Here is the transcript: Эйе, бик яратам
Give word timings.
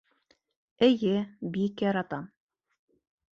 Эйе, 0.87 1.11
бик 1.57 1.85
яратам 1.89 2.27